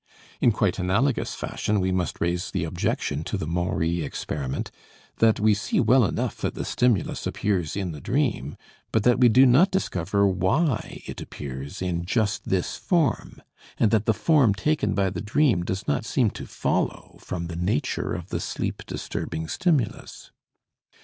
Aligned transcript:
In 0.39 0.51
quite 0.51 0.79
analogous 0.79 1.35
fashion, 1.35 1.79
we 1.79 1.91
must 1.91 2.19
raise 2.19 2.49
the 2.49 2.63
objection 2.63 3.23
to 3.25 3.37
the 3.37 3.45
Maury 3.45 4.01
experiment 4.01 4.71
that 5.17 5.39
we 5.39 5.53
see 5.53 5.79
well 5.79 6.05
enough 6.05 6.37
that 6.41 6.55
the 6.55 6.65
stimulus 6.65 7.27
appears 7.27 7.75
in 7.77 7.91
the 7.91 8.01
dream, 8.01 8.57
but 8.91 9.03
that 9.03 9.19
we 9.19 9.29
do 9.29 9.45
not 9.45 9.69
discover 9.69 10.25
why 10.27 11.03
it 11.05 11.21
appears 11.21 11.83
in 11.83 12.03
just 12.03 12.49
this 12.49 12.77
form; 12.77 13.43
and 13.77 13.91
that 13.91 14.07
the 14.07 14.13
form 14.15 14.55
taken 14.55 14.95
by 14.95 15.11
the 15.11 15.21
dream 15.21 15.63
does 15.63 15.87
not 15.87 16.03
seem 16.03 16.31
to 16.31 16.47
follow 16.47 17.17
from 17.19 17.45
the 17.45 17.55
nature 17.55 18.15
of 18.15 18.29
the 18.29 18.39
sleep 18.39 18.81
disturbing 18.87 19.47
stimulus. 19.47 20.31